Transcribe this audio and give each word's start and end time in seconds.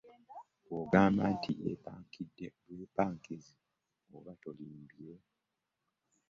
Bw'ogamba 0.67 1.23
nti 1.35 1.51
yeepakiddemu 1.63 2.61
bwepakizi, 2.77 3.55
oba 4.15 4.31
tolimbye. 4.41 5.15